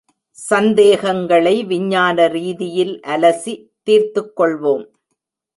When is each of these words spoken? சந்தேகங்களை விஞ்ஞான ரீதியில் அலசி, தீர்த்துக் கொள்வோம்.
சந்தேகங்களை 0.37 1.63
விஞ்ஞான 1.63 2.27
ரீதியில் 2.27 2.99
அலசி, 3.07 3.53
தீர்த்துக் 3.83 4.39
கொள்வோம். 4.39 4.85